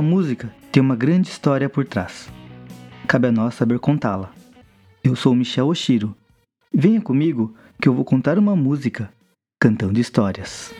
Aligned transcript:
Toda 0.00 0.08
música 0.08 0.50
tem 0.72 0.82
uma 0.82 0.96
grande 0.96 1.28
história 1.28 1.68
por 1.68 1.84
trás. 1.84 2.30
Cabe 3.06 3.28
a 3.28 3.32
nós 3.32 3.54
saber 3.54 3.78
contá-la. 3.78 4.32
Eu 5.04 5.14
sou 5.14 5.34
Michel 5.34 5.66
Oshiro. 5.66 6.16
Venha 6.72 7.02
comigo 7.02 7.54
que 7.78 7.86
eu 7.86 7.92
vou 7.92 8.02
contar 8.02 8.38
uma 8.38 8.56
música 8.56 9.12
cantando 9.60 10.00
histórias. 10.00 10.72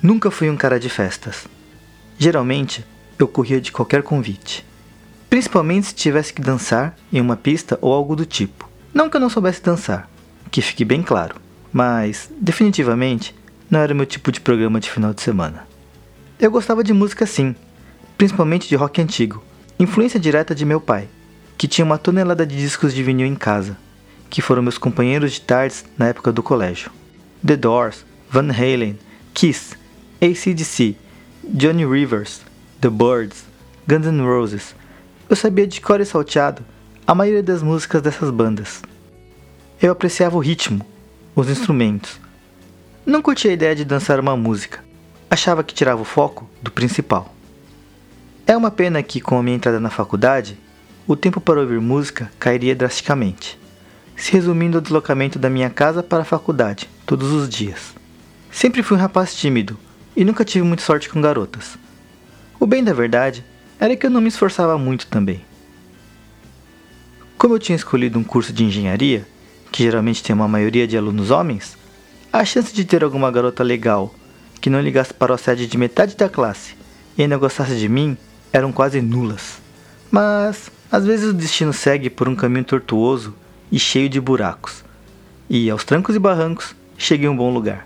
Nunca 0.00 0.30
fui 0.30 0.48
um 0.48 0.56
cara 0.56 0.78
de 0.78 0.88
festas. 0.88 1.48
Geralmente, 2.16 2.84
eu 3.18 3.26
corria 3.26 3.60
de 3.60 3.72
qualquer 3.72 4.04
convite. 4.04 4.64
Principalmente 5.32 5.86
se 5.86 5.94
tivesse 5.94 6.30
que 6.30 6.42
dançar 6.42 6.94
em 7.10 7.18
uma 7.18 7.38
pista 7.38 7.78
ou 7.80 7.90
algo 7.90 8.14
do 8.14 8.26
tipo. 8.26 8.68
Não 8.92 9.08
que 9.08 9.16
eu 9.16 9.20
não 9.20 9.30
soubesse 9.30 9.62
dançar, 9.62 10.06
que 10.50 10.60
fique 10.60 10.84
bem 10.84 11.02
claro, 11.02 11.36
mas 11.72 12.30
definitivamente 12.38 13.34
não 13.70 13.80
era 13.80 13.94
meu 13.94 14.04
tipo 14.04 14.30
de 14.30 14.42
programa 14.42 14.78
de 14.78 14.90
final 14.90 15.14
de 15.14 15.22
semana. 15.22 15.66
Eu 16.38 16.50
gostava 16.50 16.84
de 16.84 16.92
música 16.92 17.24
sim, 17.24 17.56
principalmente 18.18 18.68
de 18.68 18.76
rock 18.76 19.00
antigo, 19.00 19.42
influência 19.80 20.20
direta 20.20 20.54
de 20.54 20.66
meu 20.66 20.78
pai, 20.78 21.08
que 21.56 21.66
tinha 21.66 21.86
uma 21.86 21.96
tonelada 21.96 22.44
de 22.44 22.54
discos 22.54 22.92
de 22.92 23.02
vinil 23.02 23.26
em 23.26 23.34
casa, 23.34 23.78
que 24.28 24.42
foram 24.42 24.60
meus 24.60 24.76
companheiros 24.76 25.32
de 25.32 25.40
tardes 25.40 25.86
na 25.96 26.08
época 26.08 26.30
do 26.30 26.42
colégio. 26.42 26.90
The 27.42 27.56
Doors, 27.56 28.04
Van 28.30 28.50
Halen, 28.50 28.98
Kiss, 29.32 29.78
ACDC, 30.20 30.94
Johnny 31.42 31.86
Rivers, 31.86 32.42
The 32.82 32.90
Birds, 32.90 33.46
Guns 33.88 34.06
N' 34.06 34.20
Roses. 34.20 34.81
Eu 35.32 35.36
sabia 35.36 35.66
de 35.66 35.80
cor 35.80 35.98
e 35.98 36.04
salteado 36.04 36.62
a 37.06 37.14
maioria 37.14 37.42
das 37.42 37.62
músicas 37.62 38.02
dessas 38.02 38.28
bandas. 38.28 38.82
Eu 39.80 39.90
apreciava 39.90 40.36
o 40.36 40.40
ritmo, 40.40 40.84
os 41.34 41.48
instrumentos. 41.48 42.20
Não 43.06 43.22
curtia 43.22 43.50
a 43.50 43.54
ideia 43.54 43.74
de 43.74 43.82
dançar 43.82 44.20
uma 44.20 44.36
música. 44.36 44.84
Achava 45.30 45.64
que 45.64 45.72
tirava 45.72 46.02
o 46.02 46.04
foco 46.04 46.46
do 46.60 46.70
principal. 46.70 47.34
É 48.46 48.54
uma 48.54 48.70
pena 48.70 49.02
que, 49.02 49.22
com 49.22 49.38
a 49.38 49.42
minha 49.42 49.56
entrada 49.56 49.80
na 49.80 49.88
faculdade, 49.88 50.58
o 51.06 51.16
tempo 51.16 51.40
para 51.40 51.60
ouvir 51.60 51.80
música 51.80 52.30
cairia 52.38 52.76
drasticamente, 52.76 53.58
se 54.14 54.32
resumindo 54.32 54.76
ao 54.76 54.82
deslocamento 54.82 55.38
da 55.38 55.48
minha 55.48 55.70
casa 55.70 56.02
para 56.02 56.24
a 56.24 56.26
faculdade, 56.26 56.90
todos 57.06 57.32
os 57.32 57.48
dias. 57.48 57.94
Sempre 58.50 58.82
fui 58.82 58.98
um 58.98 59.00
rapaz 59.00 59.34
tímido 59.34 59.78
e 60.14 60.26
nunca 60.26 60.44
tive 60.44 60.66
muita 60.66 60.82
sorte 60.82 61.08
com 61.08 61.22
garotas. 61.22 61.78
O 62.60 62.66
bem 62.66 62.84
da 62.84 62.92
verdade 62.92 63.42
era 63.84 63.96
que 63.96 64.06
eu 64.06 64.10
não 64.10 64.20
me 64.20 64.28
esforçava 64.28 64.78
muito 64.78 65.08
também. 65.08 65.44
Como 67.36 67.54
eu 67.54 67.58
tinha 67.58 67.74
escolhido 67.74 68.16
um 68.16 68.22
curso 68.22 68.52
de 68.52 68.62
engenharia, 68.62 69.26
que 69.72 69.82
geralmente 69.82 70.22
tem 70.22 70.32
uma 70.32 70.46
maioria 70.46 70.86
de 70.86 70.96
alunos 70.96 71.32
homens, 71.32 71.76
a 72.32 72.44
chance 72.44 72.72
de 72.72 72.84
ter 72.84 73.02
alguma 73.02 73.28
garota 73.28 73.64
legal 73.64 74.14
que 74.60 74.70
não 74.70 74.80
ligasse 74.80 75.12
para 75.12 75.32
o 75.32 75.34
assédio 75.34 75.66
de 75.66 75.76
metade 75.76 76.16
da 76.16 76.28
classe 76.28 76.76
e 77.18 77.22
ainda 77.22 77.36
gostasse 77.36 77.74
de 77.74 77.88
mim 77.88 78.16
eram 78.52 78.70
quase 78.70 79.02
nulas. 79.02 79.60
Mas 80.12 80.70
às 80.88 81.04
vezes 81.04 81.30
o 81.30 81.34
destino 81.34 81.72
segue 81.72 82.08
por 82.08 82.28
um 82.28 82.36
caminho 82.36 82.64
tortuoso 82.64 83.34
e 83.72 83.80
cheio 83.80 84.08
de 84.08 84.20
buracos, 84.20 84.84
e 85.50 85.68
aos 85.68 85.82
trancos 85.82 86.14
e 86.14 86.20
barrancos 86.20 86.72
cheguei 86.96 87.26
a 87.26 87.32
um 87.32 87.36
bom 87.36 87.52
lugar. 87.52 87.84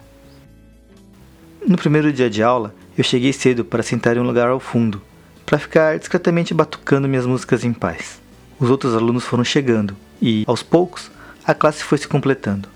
No 1.66 1.78
primeiro 1.78 2.12
dia 2.12 2.28
de 2.28 2.42
aula, 2.42 2.74
eu 2.98 3.02
cheguei 3.02 3.32
cedo 3.32 3.64
para 3.64 3.82
sentar 3.82 4.14
em 4.14 4.20
um 4.20 4.26
lugar 4.26 4.48
ao 4.48 4.60
fundo, 4.60 5.00
para 5.46 5.60
ficar 5.60 5.96
discretamente 5.96 6.52
batucando 6.52 7.08
minhas 7.08 7.24
músicas 7.24 7.64
em 7.64 7.72
paz. 7.72 8.20
Os 8.58 8.68
outros 8.68 8.96
alunos 8.96 9.24
foram 9.24 9.44
chegando 9.44 9.96
e, 10.20 10.44
aos 10.46 10.62
poucos, 10.62 11.10
a 11.44 11.54
classe 11.54 11.84
foi 11.84 11.98
se 11.98 12.08
completando. 12.08 12.68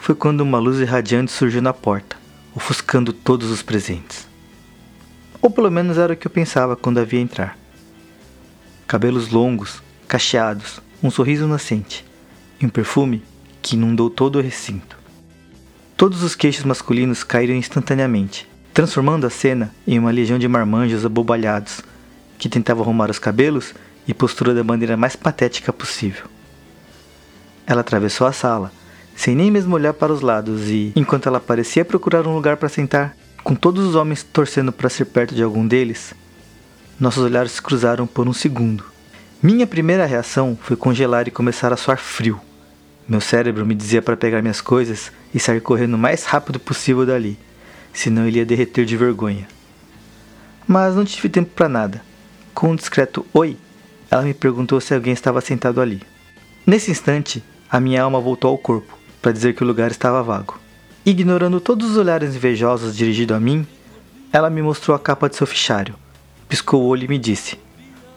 Foi 0.00 0.14
quando 0.14 0.40
uma 0.40 0.58
luz 0.58 0.80
irradiante 0.80 1.30
surgiu 1.30 1.60
na 1.60 1.74
porta, 1.74 2.16
ofuscando 2.54 3.12
todos 3.12 3.50
os 3.50 3.62
presentes. 3.62 4.26
Ou 5.42 5.50
pelo 5.50 5.70
menos 5.70 5.98
era 5.98 6.14
o 6.14 6.16
que 6.16 6.26
eu 6.26 6.30
pensava 6.30 6.74
quando 6.74 6.98
havia 6.98 7.20
entrar. 7.20 7.58
Cabelos 8.86 9.28
longos, 9.28 9.82
cacheados, 10.08 10.80
um 11.02 11.10
sorriso 11.10 11.44
inocente 11.44 12.04
e 12.60 12.64
um 12.64 12.68
perfume 12.68 13.22
que 13.60 13.76
inundou 13.76 14.08
todo 14.08 14.36
o 14.38 14.42
recinto. 14.42 14.96
Todos 15.96 16.22
os 16.22 16.34
queixos 16.34 16.64
masculinos 16.64 17.22
caíram 17.22 17.54
instantaneamente, 17.54 18.48
transformando 18.72 19.26
a 19.26 19.30
cena 19.30 19.70
em 19.86 19.98
uma 19.98 20.10
legião 20.10 20.38
de 20.38 20.48
marmanjos 20.48 21.04
abobalhados 21.04 21.80
que 22.38 22.48
tentavam 22.48 22.82
arrumar 22.82 23.10
os 23.10 23.18
cabelos 23.18 23.74
e 24.06 24.14
postura 24.14 24.54
da 24.54 24.64
maneira 24.64 24.96
mais 24.96 25.14
patética 25.14 25.72
possível. 25.72 26.24
Ela 27.66 27.82
atravessou 27.82 28.26
a 28.26 28.32
sala, 28.32 28.72
sem 29.14 29.36
nem 29.36 29.50
mesmo 29.50 29.74
olhar 29.74 29.92
para 29.92 30.12
os 30.12 30.22
lados, 30.22 30.68
e, 30.68 30.92
enquanto 30.96 31.28
ela 31.28 31.38
parecia 31.38 31.84
procurar 31.84 32.26
um 32.26 32.34
lugar 32.34 32.56
para 32.56 32.68
sentar, 32.68 33.16
com 33.44 33.54
todos 33.54 33.86
os 33.86 33.94
homens 33.94 34.22
torcendo 34.22 34.72
para 34.72 34.88
ser 34.88 35.04
perto 35.04 35.34
de 35.34 35.42
algum 35.42 35.66
deles, 35.66 36.14
nossos 36.98 37.22
olhares 37.22 37.52
se 37.52 37.62
cruzaram 37.62 38.06
por 38.06 38.26
um 38.26 38.32
segundo. 38.32 38.84
Minha 39.42 39.66
primeira 39.66 40.06
reação 40.06 40.58
foi 40.60 40.76
congelar 40.76 41.28
e 41.28 41.32
começar 41.32 41.72
a 41.72 41.76
suar 41.76 41.98
frio. 41.98 42.40
Meu 43.08 43.20
cérebro 43.20 43.66
me 43.66 43.74
dizia 43.74 44.00
para 44.00 44.16
pegar 44.16 44.40
minhas 44.40 44.60
coisas 44.60 45.12
e 45.34 45.38
sair 45.38 45.60
correndo 45.60 45.94
o 45.94 45.98
mais 45.98 46.24
rápido 46.24 46.58
possível 46.58 47.04
dali, 47.04 47.38
senão 47.92 48.26
ele 48.26 48.38
ia 48.38 48.46
derreter 48.46 48.84
de 48.84 48.96
vergonha. 48.96 49.46
Mas 50.66 50.94
não 50.94 51.04
tive 51.04 51.28
tempo 51.28 51.50
para 51.54 51.68
nada. 51.68 52.02
Com 52.54 52.70
um 52.70 52.76
discreto 52.76 53.26
oi, 53.32 53.56
ela 54.10 54.22
me 54.22 54.34
perguntou 54.34 54.80
se 54.80 54.94
alguém 54.94 55.12
estava 55.12 55.40
sentado 55.40 55.80
ali. 55.80 56.02
Nesse 56.66 56.90
instante, 56.90 57.42
a 57.70 57.80
minha 57.80 58.02
alma 58.02 58.20
voltou 58.20 58.50
ao 58.50 58.58
corpo, 58.58 58.96
para 59.20 59.32
dizer 59.32 59.54
que 59.54 59.64
o 59.64 59.66
lugar 59.66 59.90
estava 59.90 60.22
vago. 60.22 60.60
Ignorando 61.04 61.60
todos 61.60 61.90
os 61.90 61.96
olhares 61.96 62.36
invejosos 62.36 62.96
dirigidos 62.96 63.36
a 63.36 63.40
mim, 63.40 63.66
ela 64.32 64.50
me 64.50 64.62
mostrou 64.62 64.94
a 64.94 65.00
capa 65.00 65.28
de 65.28 65.36
seu 65.36 65.46
fichário, 65.46 65.94
piscou 66.48 66.82
o 66.82 66.86
olho 66.86 67.04
e 67.04 67.08
me 67.08 67.18
disse: 67.18 67.58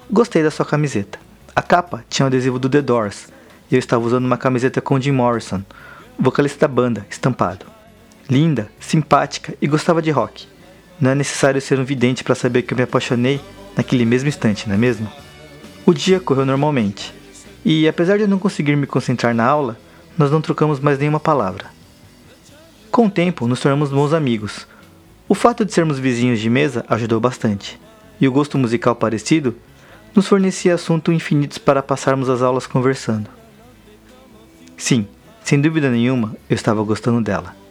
Gostei 0.10 0.44
da 0.44 0.52
sua 0.52 0.66
camiseta. 0.66 1.18
A 1.56 1.62
capa 1.62 2.04
tinha 2.10 2.26
o 2.26 2.28
um 2.28 2.30
adesivo 2.30 2.60
do 2.60 2.70
The 2.70 2.82
Doors 2.82 3.28
e 3.72 3.76
eu 3.76 3.80
estava 3.80 4.06
usando 4.06 4.26
uma 4.26 4.38
camiseta 4.38 4.82
com 4.82 5.00
Jim 5.00 5.12
Morrison, 5.12 5.64
vocalista 6.20 6.68
da 6.68 6.74
banda, 6.74 7.06
estampado. 7.10 7.75
Linda, 8.30 8.72
simpática 8.80 9.56
e 9.62 9.68
gostava 9.68 10.02
de 10.02 10.10
rock. 10.10 10.48
Não 11.00 11.12
é 11.12 11.16
necessário 11.16 11.62
ser 11.62 11.80
um 11.80 11.86
vidente 11.86 12.24
para 12.24 12.34
saber 12.34 12.64
que 12.64 12.74
eu 12.74 12.78
me 12.78 12.84
apaixonei 12.84 13.40
naquele 13.78 14.06
mesmo 14.06 14.30
instante, 14.30 14.68
não 14.68 14.76
é 14.76 14.78
mesmo? 14.78 15.08
O 15.86 15.94
dia 15.94 16.20
correu 16.20 16.46
normalmente. 16.46 17.14
E 17.64 17.88
apesar 17.88 18.18
de 18.18 18.24
eu 18.24 18.28
não 18.28 18.40
conseguir 18.40 18.76
me 18.76 18.88
concentrar 18.88 19.36
na 19.36 19.46
aula, 19.46 19.78
nós 20.18 20.32
não 20.32 20.42
trocamos 20.42 20.80
mais 20.80 20.98
nenhuma 20.98 21.20
palavra. 21.20 21.68
Com 22.90 23.08
o 23.08 23.12
tempo, 23.12 23.48
nos 23.48 23.60
tornamos 23.60 23.92
bons 23.92 24.14
amigos. 24.14 24.68
O 25.28 25.36
fato 25.36 25.66
de 25.66 25.74
sermos 25.74 26.00
vizinhos 26.00 26.40
de 26.40 26.50
mesa 26.50 26.86
ajudou 26.88 27.20
bastante, 27.20 27.80
e 28.20 28.28
o 28.28 28.32
gosto 28.32 28.58
musical 28.58 28.96
parecido 28.96 29.56
nos 30.16 30.28
fornecia 30.28 30.74
assuntos 30.74 31.14
infinitos 31.14 31.58
para 31.58 31.84
passarmos 31.84 32.30
as 32.30 32.42
aulas 32.42 32.66
conversando. 32.66 33.30
Sim, 34.78 35.08
sem 35.44 35.60
dúvida 35.60 35.90
nenhuma, 35.92 36.36
eu 36.50 36.56
estava 36.56 36.82
gostando 36.82 37.22
dela. 37.22 37.65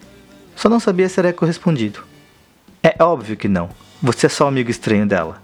Só 0.57 0.69
não 0.69 0.81
sabia 0.81 1.09
se 1.09 1.19
era 1.21 1.33
correspondido. 1.33 2.01
É 2.83 3.03
óbvio 3.03 3.37
que 3.37 3.49
não. 3.49 3.71
Você 4.03 4.27
é 4.27 4.29
só 4.29 4.47
amigo 4.47 4.71
estranho 4.71 5.07
dela. 5.07 5.43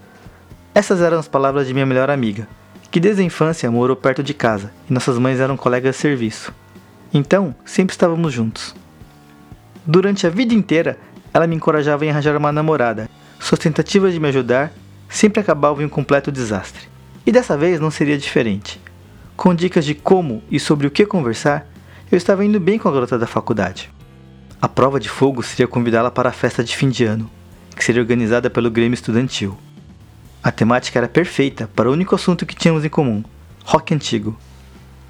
Essas 0.75 1.01
eram 1.01 1.19
as 1.19 1.27
palavras 1.27 1.67
de 1.67 1.75
minha 1.75 1.87
melhor 1.87 2.11
amiga, 2.11 2.47
que 2.91 3.01
desde 3.01 3.23
a 3.23 3.25
infância 3.25 3.71
morou 3.71 3.97
perto 3.97 4.23
de 4.23 4.35
casa 4.35 4.73
e 4.89 4.93
nossas 4.93 5.19
mães 5.19 5.41
eram 5.41 5.57
colegas 5.57 5.97
de 5.97 6.01
serviço. 6.03 6.53
Então, 7.13 7.55
sempre 7.65 7.93
estávamos 7.93 8.33
juntos. 8.33 8.75
Durante 9.85 10.27
a 10.27 10.31
vida 10.31 10.55
inteira, 10.55 10.99
ela 11.33 11.47
me 11.47 11.57
encorajava 11.57 12.05
em 12.05 12.11
arranjar 12.11 12.37
uma 12.37 12.53
namorada. 12.53 13.09
Suas 13.39 13.59
tentativas 13.59 14.13
de 14.13 14.21
me 14.21 14.29
ajudar 14.29 14.73
sempre 15.09 15.41
acabavam 15.41 15.83
em 15.83 15.87
um 15.87 15.89
completo 15.89 16.31
desastre. 16.31 16.89
E 17.27 17.33
dessa 17.33 17.57
vez 17.57 17.81
não 17.81 17.91
seria 17.91 18.17
diferente. 18.17 18.81
Com 19.37 19.55
dicas 19.55 19.85
de 19.85 19.95
como 19.95 20.43
e 20.51 20.61
sobre 20.61 20.87
o 20.87 20.91
que 20.91 21.07
conversar, 21.07 21.67
eu 22.13 22.17
estava 22.19 22.45
indo 22.45 22.61
bem 22.61 22.79
com 22.79 22.89
a 22.89 22.93
garota 22.93 23.19
da 23.19 23.27
faculdade. 23.27 23.91
A 24.63 24.69
prova 24.69 25.01
de 25.01 25.09
fogo 25.09 25.43
seria 25.43 25.67
convidá-la 25.67 26.11
para 26.11 26.29
a 26.29 26.33
festa 26.33 26.63
de 26.63 26.77
fim 26.77 26.91
de 26.91 27.03
ano, 27.03 27.31
que 27.75 27.83
seria 27.83 28.03
organizada 28.03 28.51
pelo 28.51 28.71
Grêmio 28.71 28.93
Estudantil. 28.93 29.57
A 30.43 30.53
temática 30.53 30.99
era 30.99 31.09
perfeita 31.09 31.67
para 31.75 31.89
o 31.89 31.93
único 31.95 32.15
assunto 32.15 32.45
que 32.45 32.55
tínhamos 32.55 32.85
em 32.85 32.91
comum: 32.91 33.25
rock 33.65 33.95
antigo. 33.95 34.39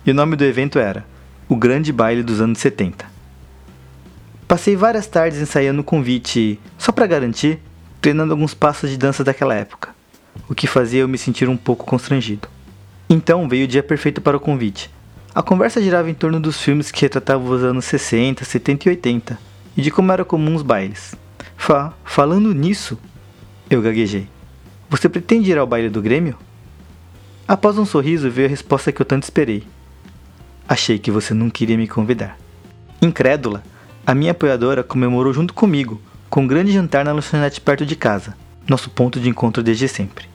E 0.06 0.12
o 0.12 0.14
nome 0.14 0.36
do 0.36 0.44
evento 0.44 0.78
era 0.78 1.04
O 1.48 1.56
Grande 1.56 1.92
Baile 1.92 2.22
dos 2.22 2.40
Anos 2.40 2.60
70. 2.60 3.04
Passei 4.46 4.76
várias 4.76 5.08
tardes 5.08 5.40
ensaiando 5.40 5.80
o 5.80 5.84
convite 5.84 6.60
só 6.78 6.92
para 6.92 7.08
garantir, 7.08 7.58
treinando 8.00 8.32
alguns 8.32 8.54
passos 8.54 8.88
de 8.88 8.96
dança 8.96 9.24
daquela 9.24 9.54
época, 9.54 9.90
o 10.48 10.54
que 10.54 10.68
fazia 10.68 11.00
eu 11.00 11.08
me 11.08 11.18
sentir 11.18 11.48
um 11.48 11.56
pouco 11.56 11.84
constrangido. 11.84 12.48
Então 13.08 13.48
veio 13.48 13.64
o 13.64 13.68
dia 13.68 13.82
perfeito 13.82 14.20
para 14.20 14.36
o 14.36 14.40
convite. 14.40 14.88
A 15.32 15.42
conversa 15.42 15.80
girava 15.80 16.10
em 16.10 16.14
torno 16.14 16.40
dos 16.40 16.60
filmes 16.60 16.90
que 16.90 17.02
retratavam 17.02 17.48
os 17.48 17.62
anos 17.62 17.84
60, 17.84 18.44
70 18.44 18.88
e 18.88 18.90
80 18.90 19.38
e 19.76 19.82
de 19.82 19.88
como 19.88 20.10
eram 20.10 20.24
comuns 20.24 20.56
os 20.56 20.62
bailes. 20.62 21.14
Fa, 21.56 21.92
falando 22.04 22.52
nisso, 22.52 22.98
eu 23.70 23.80
gaguejei. 23.80 24.26
Você 24.88 25.08
pretende 25.08 25.52
ir 25.52 25.56
ao 25.56 25.68
baile 25.68 25.88
do 25.88 26.02
Grêmio? 26.02 26.36
Após 27.46 27.78
um 27.78 27.84
sorriso 27.84 28.28
veio 28.28 28.48
a 28.48 28.50
resposta 28.50 28.90
que 28.90 29.00
eu 29.00 29.06
tanto 29.06 29.22
esperei. 29.22 29.64
Achei 30.68 30.98
que 30.98 31.12
você 31.12 31.32
não 31.32 31.48
queria 31.48 31.78
me 31.78 31.86
convidar. 31.86 32.36
Incrédula, 33.00 33.62
a 34.04 34.16
minha 34.16 34.32
apoiadora 34.32 34.82
comemorou 34.82 35.32
junto 35.32 35.54
comigo, 35.54 36.00
com 36.28 36.42
um 36.42 36.46
grande 36.46 36.72
jantar 36.72 37.04
na 37.04 37.12
lanchonete 37.12 37.60
perto 37.60 37.86
de 37.86 37.94
casa, 37.94 38.36
nosso 38.68 38.90
ponto 38.90 39.20
de 39.20 39.28
encontro 39.28 39.62
desde 39.62 39.86
sempre. 39.86 40.28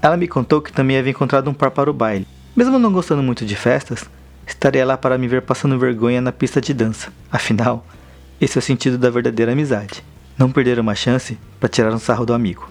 Ela 0.00 0.16
me 0.16 0.26
contou 0.26 0.62
que 0.62 0.72
também 0.72 0.96
havia 0.96 1.10
encontrado 1.10 1.50
um 1.50 1.54
par 1.54 1.70
para 1.70 1.90
o 1.90 1.94
baile. 1.94 2.26
Mesmo 2.56 2.78
não 2.78 2.92
gostando 2.92 3.22
muito 3.22 3.44
de 3.44 3.56
festas, 3.56 4.08
estaria 4.46 4.84
lá 4.84 4.96
para 4.96 5.18
me 5.18 5.28
ver 5.28 5.42
passando 5.42 5.78
vergonha 5.78 6.20
na 6.20 6.32
pista 6.32 6.60
de 6.60 6.74
dança. 6.74 7.12
Afinal, 7.30 7.86
esse 8.40 8.58
é 8.58 8.60
o 8.60 8.62
sentido 8.62 8.98
da 8.98 9.10
verdadeira 9.10 9.52
amizade. 9.52 10.02
Não 10.36 10.50
perder 10.50 10.78
uma 10.78 10.94
chance 10.94 11.38
para 11.60 11.68
tirar 11.68 11.92
um 11.92 11.98
sarro 11.98 12.26
do 12.26 12.34
amigo. 12.34 12.68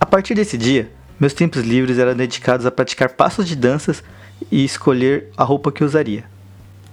A 0.00 0.06
partir 0.06 0.34
desse 0.34 0.58
dia, 0.58 0.90
meus 1.18 1.32
tempos 1.32 1.62
livres 1.62 1.98
eram 1.98 2.14
dedicados 2.14 2.66
a 2.66 2.70
praticar 2.70 3.10
passos 3.10 3.46
de 3.46 3.54
danças 3.54 4.02
e 4.50 4.64
escolher 4.64 5.28
a 5.36 5.44
roupa 5.44 5.70
que 5.70 5.84
usaria. 5.84 6.24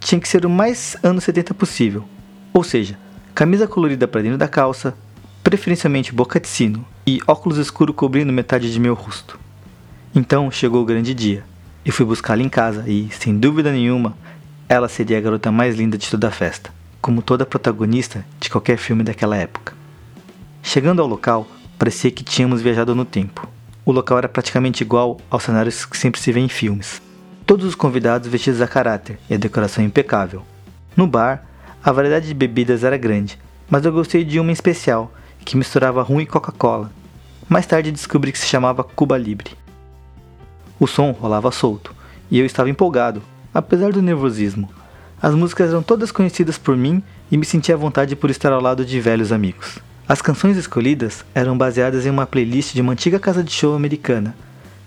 Tinha 0.00 0.20
que 0.20 0.28
ser 0.28 0.46
o 0.46 0.50
mais 0.50 0.96
anos 1.02 1.24
70 1.24 1.54
possível, 1.54 2.04
ou 2.52 2.62
seja, 2.62 2.98
camisa 3.34 3.66
colorida 3.66 4.06
para 4.06 4.22
dentro 4.22 4.38
da 4.38 4.48
calça, 4.48 4.94
preferencialmente 5.42 6.12
boca 6.12 6.38
de 6.38 6.48
sino 6.48 6.84
e 7.06 7.20
óculos 7.26 7.58
escuros 7.58 7.96
cobrindo 7.96 8.32
metade 8.32 8.72
de 8.72 8.80
meu 8.80 8.94
rosto. 8.94 9.38
Então 10.14 10.50
chegou 10.50 10.82
o 10.82 10.84
grande 10.84 11.14
dia. 11.14 11.44
Eu 11.84 11.92
fui 11.92 12.06
buscá-la 12.06 12.42
em 12.42 12.48
casa 12.48 12.84
e, 12.86 13.08
sem 13.10 13.36
dúvida 13.36 13.72
nenhuma, 13.72 14.16
ela 14.68 14.88
seria 14.88 15.18
a 15.18 15.20
garota 15.20 15.50
mais 15.50 15.74
linda 15.74 15.98
de 15.98 16.08
toda 16.08 16.28
a 16.28 16.30
festa, 16.30 16.70
como 17.00 17.20
toda 17.20 17.44
protagonista 17.44 18.24
de 18.38 18.48
qualquer 18.48 18.78
filme 18.78 19.02
daquela 19.02 19.36
época. 19.36 19.74
Chegando 20.62 21.02
ao 21.02 21.08
local, 21.08 21.44
parecia 21.76 22.12
que 22.12 22.22
tínhamos 22.22 22.62
viajado 22.62 22.94
no 22.94 23.04
tempo. 23.04 23.48
O 23.84 23.90
local 23.90 24.18
era 24.18 24.28
praticamente 24.28 24.84
igual 24.84 25.20
aos 25.28 25.42
cenários 25.42 25.84
que 25.84 25.98
sempre 25.98 26.20
se 26.20 26.30
vê 26.30 26.38
em 26.38 26.48
filmes. 26.48 27.02
Todos 27.44 27.66
os 27.66 27.74
convidados 27.74 28.28
vestidos 28.28 28.60
a 28.60 28.68
caráter 28.68 29.18
e 29.28 29.34
a 29.34 29.38
decoração 29.38 29.84
impecável. 29.84 30.44
No 30.96 31.08
bar, 31.08 31.44
a 31.82 31.90
variedade 31.90 32.28
de 32.28 32.34
bebidas 32.34 32.84
era 32.84 32.96
grande, 32.96 33.36
mas 33.68 33.84
eu 33.84 33.90
gostei 33.90 34.24
de 34.24 34.38
uma 34.38 34.52
especial, 34.52 35.12
que 35.44 35.56
misturava 35.56 36.00
rum 36.00 36.20
e 36.20 36.26
Coca-Cola. 36.26 36.92
Mais 37.48 37.66
tarde 37.66 37.90
descobri 37.90 38.30
que 38.30 38.38
se 38.38 38.46
chamava 38.46 38.84
Cuba 38.84 39.18
Libre. 39.18 39.60
O 40.82 40.86
som 40.88 41.12
rolava 41.12 41.52
solto, 41.52 41.94
e 42.28 42.40
eu 42.40 42.44
estava 42.44 42.68
empolgado, 42.68 43.22
apesar 43.54 43.92
do 43.92 44.02
nervosismo. 44.02 44.68
As 45.22 45.32
músicas 45.32 45.70
eram 45.70 45.80
todas 45.80 46.10
conhecidas 46.10 46.58
por 46.58 46.76
mim 46.76 47.00
e 47.30 47.36
me 47.36 47.46
sentia 47.46 47.76
à 47.76 47.78
vontade 47.78 48.16
por 48.16 48.30
estar 48.30 48.52
ao 48.52 48.60
lado 48.60 48.84
de 48.84 48.98
velhos 48.98 49.30
amigos. 49.30 49.78
As 50.08 50.20
canções 50.20 50.56
escolhidas 50.56 51.24
eram 51.36 51.56
baseadas 51.56 52.04
em 52.04 52.10
uma 52.10 52.26
playlist 52.26 52.74
de 52.74 52.80
uma 52.80 52.94
antiga 52.94 53.20
casa 53.20 53.44
de 53.44 53.52
show 53.52 53.76
americana, 53.76 54.34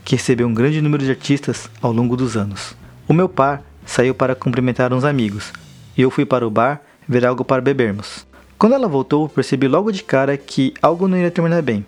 que 0.04 0.18
recebeu 0.18 0.46
um 0.46 0.54
grande 0.54 0.82
número 0.82 1.02
de 1.02 1.12
artistas 1.12 1.70
ao 1.82 1.94
longo 1.94 2.18
dos 2.18 2.36
anos. 2.36 2.76
O 3.08 3.14
meu 3.14 3.30
par 3.30 3.62
saiu 3.86 4.14
para 4.14 4.36
cumprimentar 4.36 4.92
uns 4.92 5.06
amigos, 5.06 5.54
e 5.98 6.02
eu 6.02 6.12
fui 6.12 6.26
para 6.26 6.46
o 6.46 6.52
bar 6.52 6.82
ver 7.08 7.26
algo 7.26 7.46
para 7.46 7.62
bebermos. 7.62 8.28
Quando 8.58 8.76
ela 8.76 8.90
voltou, 8.90 9.30
percebi 9.30 9.70
logo 9.70 9.94
de 9.94 10.04
cara 10.04 10.36
que 10.36 10.74
algo 10.82 11.08
não 11.08 11.18
ia 11.18 11.32
terminar 11.32 11.62
bem, 11.62 11.86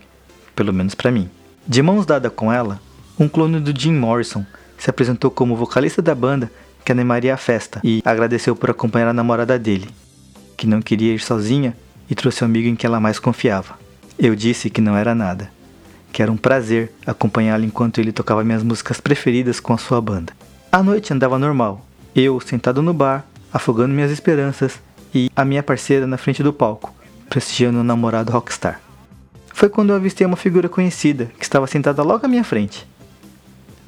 pelo 0.56 0.72
menos 0.72 0.96
para 0.96 1.12
mim. 1.12 1.30
De 1.68 1.82
mãos 1.82 2.06
dadas 2.06 2.32
com 2.34 2.54
ela, 2.54 2.80
um 3.20 3.28
clone 3.28 3.60
do 3.60 3.78
Jim 3.78 3.94
Morrison 3.94 4.46
se 4.78 4.90
apresentou 4.90 5.32
como 5.32 5.56
vocalista 5.56 6.02
da 6.02 6.14
banda 6.14 6.52
que 6.86 6.92
animaria 6.92 7.34
a 7.34 7.38
festa 7.38 7.82
e 7.84 8.02
agradeceu 8.06 8.56
por 8.56 8.70
acompanhar 8.70 9.08
a 9.08 9.14
namorada 9.14 9.58
dele, 9.58 9.90
que 10.56 10.68
não 10.68 10.82
queria 10.82 11.14
ir 11.14 11.20
sozinha 11.20 11.76
e 12.10 12.14
trouxe 12.14 12.44
o 12.44 12.46
amigo 12.46 12.68
em 12.68 12.76
que 12.76 12.86
ela 12.86 13.00
mais 13.00 13.18
confiava. 13.18 13.78
Eu 14.20 14.36
disse 14.36 14.70
que 14.70 14.82
não 14.82 14.96
era 14.96 15.16
nada, 15.16 15.52
que 16.14 16.22
era 16.22 16.32
um 16.32 16.38
prazer 16.38 16.94
acompanhá-lo 17.06 17.66
enquanto 17.66 18.00
ele 18.00 18.12
tocava 18.12 18.44
minhas 18.44 18.64
músicas 18.64 19.02
preferidas 19.02 19.60
com 19.60 19.74
a 19.74 19.78
sua 19.78 20.00
banda. 20.00 20.32
A 20.72 20.84
noite 20.84 21.12
andava 21.12 21.40
normal, 21.40 21.86
eu 22.16 22.40
sentado 22.40 22.82
no 22.82 22.94
bar, 22.94 23.26
afogando 23.52 23.94
minhas 23.94 24.12
esperanças 24.12 24.80
e 25.14 25.32
a 25.36 25.44
minha 25.44 25.64
parceira 25.64 26.06
na 26.06 26.18
frente 26.18 26.44
do 26.44 26.54
palco, 26.54 26.94
prestigiando 27.28 27.80
o 27.80 27.84
namorado 27.84 28.32
rockstar. 28.32 28.80
Foi 29.54 29.70
quando 29.70 29.90
eu 29.90 29.96
avistei 29.96 30.26
uma 30.26 30.38
figura 30.38 30.70
conhecida 30.70 31.32
que 31.38 31.44
estava 31.44 31.66
sentada 31.66 32.04
logo 32.04 32.24
à 32.26 32.30
minha 32.30 32.44
frente. 32.44 32.86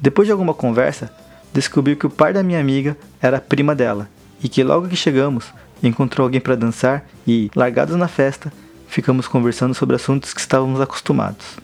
Depois 0.00 0.26
de 0.26 0.32
alguma 0.32 0.54
conversa, 0.54 1.12
descobri 1.52 1.94
que 1.94 2.06
o 2.06 2.10
pai 2.10 2.32
da 2.32 2.42
minha 2.42 2.60
amiga 2.60 2.96
era 3.20 3.40
prima 3.40 3.74
dela 3.74 4.08
e 4.42 4.48
que 4.48 4.62
logo 4.62 4.88
que 4.88 4.96
chegamos 4.96 5.52
encontrou 5.82 6.24
alguém 6.24 6.40
para 6.40 6.54
dançar 6.54 7.06
e, 7.26 7.50
largados 7.54 7.96
na 7.96 8.08
festa, 8.08 8.52
ficamos 8.88 9.28
conversando 9.28 9.74
sobre 9.74 9.96
assuntos 9.96 10.32
que 10.32 10.40
estávamos 10.40 10.80
acostumados. 10.80 11.58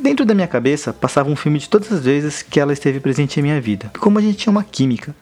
Dentro 0.00 0.24
da 0.24 0.34
minha 0.34 0.46
cabeça 0.46 0.92
passava 0.92 1.30
um 1.30 1.36
filme 1.36 1.58
de 1.58 1.68
todas 1.68 1.90
as 1.92 2.04
vezes 2.04 2.42
que 2.42 2.60
ela 2.60 2.72
esteve 2.72 3.00
presente 3.00 3.40
em 3.40 3.42
minha 3.42 3.60
vida, 3.60 3.90
como 3.98 4.18
a 4.18 4.22
gente 4.22 4.38
tinha 4.38 4.50
uma 4.50 4.64
química. 4.64 5.14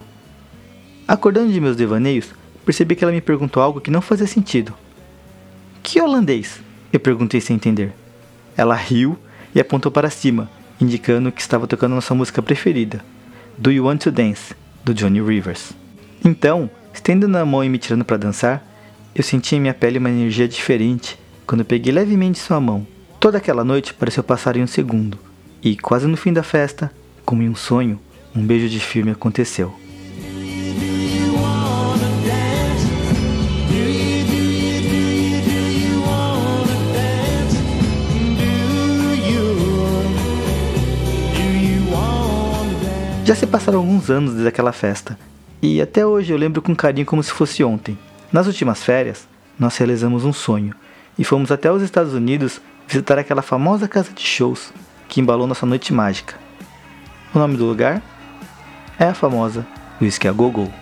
Acordando 1.06 1.52
de 1.52 1.60
meus 1.60 1.76
devaneios, 1.76 2.26
percebi 2.64 2.96
que 2.96 3.04
ela 3.04 3.12
me 3.12 3.20
perguntou 3.20 3.62
algo 3.62 3.80
que 3.80 3.90
não 3.90 4.00
fazia 4.00 4.26
sentido. 4.26 4.74
Que 5.82 6.00
holandês? 6.00 6.60
Eu 6.92 7.00
perguntei 7.00 7.40
sem 7.40 7.56
entender. 7.56 7.92
Ela 8.56 8.74
riu 8.74 9.18
e 9.54 9.60
apontou 9.60 9.90
para 9.90 10.10
cima, 10.10 10.50
indicando 10.80 11.32
que 11.32 11.40
estava 11.40 11.66
tocando 11.66 11.94
nossa 11.94 12.14
música 12.14 12.42
preferida, 12.42 13.04
Do 13.56 13.70
You 13.70 13.84
Want 13.84 14.02
to 14.02 14.10
Dance, 14.10 14.54
do 14.84 14.94
Johnny 14.94 15.20
Rivers. 15.20 15.72
Então, 16.24 16.70
Estendendo 16.92 17.38
a 17.38 17.44
mão 17.44 17.64
e 17.64 17.68
me 17.68 17.78
tirando 17.78 18.04
para 18.04 18.18
dançar, 18.18 18.62
eu 19.14 19.22
senti 19.22 19.56
em 19.56 19.60
minha 19.60 19.74
pele 19.74 19.98
uma 19.98 20.10
energia 20.10 20.46
diferente 20.46 21.18
quando 21.46 21.64
peguei 21.64 21.92
levemente 21.92 22.38
sua 22.38 22.60
mão. 22.60 22.86
Toda 23.18 23.38
aquela 23.38 23.64
noite 23.64 23.94
pareceu 23.94 24.22
passar 24.22 24.56
em 24.56 24.62
um 24.62 24.66
segundo, 24.66 25.18
e 25.62 25.76
quase 25.76 26.06
no 26.06 26.16
fim 26.16 26.32
da 26.32 26.42
festa, 26.42 26.92
como 27.24 27.42
em 27.42 27.48
um 27.48 27.54
sonho, 27.54 27.98
um 28.34 28.44
beijo 28.44 28.68
de 28.68 28.78
filme 28.78 29.10
aconteceu. 29.10 29.74
Já 43.32 43.36
se 43.36 43.46
passaram 43.46 43.78
alguns 43.78 44.10
anos 44.10 44.32
desde 44.32 44.48
aquela 44.48 44.72
festa, 44.72 45.18
e 45.62 45.80
até 45.80 46.04
hoje 46.04 46.30
eu 46.30 46.36
lembro 46.36 46.60
com 46.60 46.76
carinho 46.76 47.06
como 47.06 47.22
se 47.22 47.32
fosse 47.32 47.64
ontem. 47.64 47.98
Nas 48.30 48.46
últimas 48.46 48.84
férias, 48.84 49.26
nós 49.58 49.74
realizamos 49.78 50.26
um 50.26 50.34
sonho 50.34 50.74
e 51.18 51.24
fomos 51.24 51.50
até 51.50 51.72
os 51.72 51.80
Estados 51.80 52.12
Unidos 52.12 52.60
visitar 52.86 53.18
aquela 53.18 53.40
famosa 53.40 53.88
casa 53.88 54.12
de 54.12 54.20
shows 54.20 54.70
que 55.08 55.18
embalou 55.18 55.46
nossa 55.46 55.64
noite 55.64 55.94
mágica. 55.94 56.34
O 57.34 57.38
nome 57.38 57.56
do 57.56 57.64
lugar 57.64 58.02
é 58.98 59.06
a 59.06 59.14
famosa 59.14 59.66
Whisky 59.98 60.28
a 60.28 60.32
Go 60.32 60.50
Go. 60.50 60.81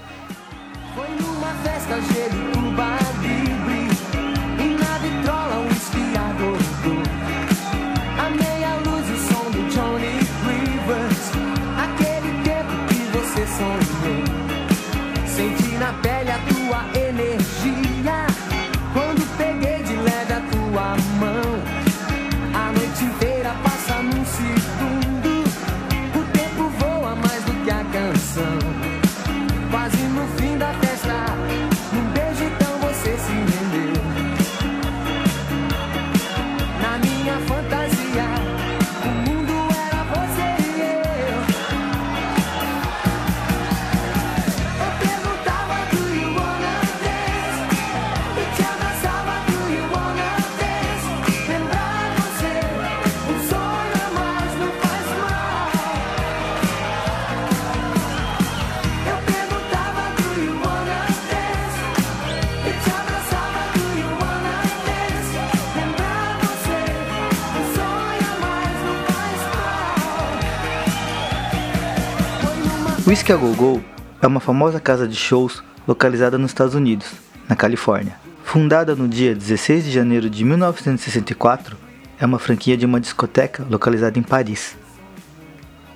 Whisky 73.10 73.32
a 73.32 73.36
Go 73.36 73.52
Go 73.54 73.84
é 74.22 74.26
uma 74.28 74.38
famosa 74.38 74.78
casa 74.78 75.08
de 75.08 75.16
shows 75.16 75.64
localizada 75.84 76.38
nos 76.38 76.52
Estados 76.52 76.76
Unidos, 76.76 77.08
na 77.48 77.56
Califórnia. 77.56 78.14
Fundada 78.44 78.94
no 78.94 79.08
dia 79.08 79.34
16 79.34 79.86
de 79.86 79.90
janeiro 79.90 80.30
de 80.30 80.44
1964, 80.44 81.76
é 82.20 82.24
uma 82.24 82.38
franquia 82.38 82.76
de 82.76 82.86
uma 82.86 83.00
discoteca 83.00 83.66
localizada 83.68 84.16
em 84.16 84.22
Paris. 84.22 84.76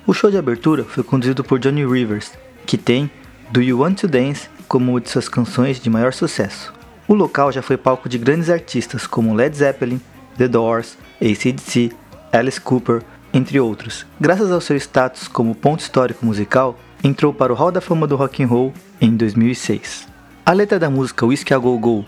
O 0.05 0.13
show 0.13 0.29
de 0.29 0.37
abertura 0.37 0.83
foi 0.83 1.05
conduzido 1.05 1.41
por 1.41 1.57
Johnny 1.57 1.85
Rivers, 1.85 2.33
que 2.65 2.77
tem 2.77 3.09
Do 3.49 3.61
You 3.61 3.79
Want 3.79 4.01
to 4.01 4.09
Dance 4.09 4.49
como 4.67 4.91
uma 4.91 4.99
de 4.99 5.09
suas 5.09 5.29
canções 5.29 5.79
de 5.79 5.89
maior 5.89 6.11
sucesso. 6.11 6.73
O 7.07 7.13
local 7.13 7.49
já 7.49 7.61
foi 7.61 7.77
palco 7.77 8.09
de 8.09 8.17
grandes 8.17 8.49
artistas 8.49 9.07
como 9.07 9.33
Led 9.33 9.55
Zeppelin, 9.55 10.01
The 10.37 10.49
Doors, 10.49 10.97
ACDC, 11.21 11.93
Alice 12.33 12.59
Cooper, 12.59 13.01
entre 13.33 13.57
outros. 13.57 14.05
Graças 14.19 14.51
ao 14.51 14.59
seu 14.59 14.75
status 14.75 15.29
como 15.29 15.55
ponto 15.55 15.79
histórico 15.79 16.25
musical, 16.25 16.77
entrou 17.03 17.33
para 17.33 17.51
o 17.51 17.55
Hall 17.55 17.71
da 17.71 17.81
Fama 17.81 18.07
do 18.07 18.15
Rock 18.15 18.43
and 18.43 18.47
Roll 18.47 18.73
em 18.99 19.15
2006. 19.15 20.07
A 20.45 20.51
letra 20.51 20.77
da 20.77 20.89
música 20.89 21.25
Whiskey 21.25 21.53
a 21.53 21.57
Go 21.57 21.77
Go, 21.77 22.05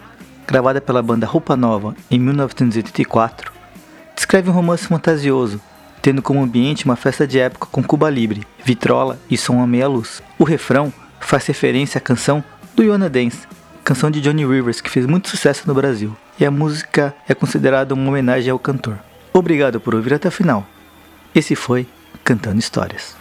gravada 0.47 0.79
pela 0.79 1.01
banda 1.01 1.25
Roupa 1.25 1.55
Nova 1.55 1.95
em 2.09 2.19
1984, 2.19 3.51
descreve 4.15 4.49
um 4.49 4.53
romance 4.53 4.87
fantasioso, 4.87 5.59
tendo 6.01 6.21
como 6.21 6.41
ambiente 6.41 6.85
uma 6.85 6.95
festa 6.95 7.27
de 7.27 7.39
época 7.39 7.67
com 7.71 7.83
Cuba 7.83 8.09
Libre, 8.09 8.45
vitrola 8.63 9.19
e 9.29 9.37
som 9.37 9.61
a 9.61 9.67
meia 9.67 9.87
luz. 9.87 10.21
O 10.37 10.43
refrão 10.43 10.93
faz 11.19 11.45
referência 11.47 11.97
à 11.97 12.01
canção 12.01 12.43
do 12.75 12.83
Yona 12.83 13.09
Dance, 13.09 13.47
canção 13.83 14.11
de 14.11 14.21
Johnny 14.21 14.45
Rivers 14.45 14.81
que 14.81 14.89
fez 14.89 15.05
muito 15.05 15.29
sucesso 15.29 15.63
no 15.65 15.73
Brasil, 15.73 16.15
e 16.39 16.45
a 16.45 16.51
música 16.51 17.15
é 17.27 17.33
considerada 17.33 17.93
uma 17.93 18.09
homenagem 18.09 18.51
ao 18.51 18.59
cantor. 18.59 18.99
Obrigado 19.33 19.79
por 19.79 19.95
ouvir 19.95 20.13
até 20.13 20.27
o 20.27 20.31
final. 20.31 20.65
Esse 21.33 21.55
foi 21.55 21.87
Cantando 22.23 22.59
Histórias. 22.59 23.15